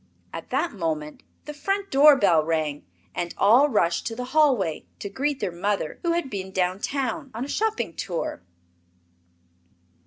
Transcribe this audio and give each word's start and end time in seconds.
At 0.33 0.49
that 0.49 0.71
moment 0.73 1.21
the 1.45 1.53
front 1.53 1.91
door 1.91 2.15
bell 2.15 2.43
rang, 2.43 2.87
and 3.13 3.35
all 3.37 3.69
rushed 3.69 4.07
to 4.07 4.15
the 4.15 4.25
hallway, 4.33 4.87
to 4.97 5.09
greet 5.09 5.39
their 5.39 5.51
mother, 5.51 5.99
who 6.01 6.13
had 6.13 6.27
been 6.27 6.49
down 6.51 6.79
town, 6.79 7.29
on 7.35 7.45
a 7.45 7.47
shopping 7.47 7.93
tour. 7.95 8.41